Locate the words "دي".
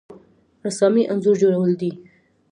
1.81-1.91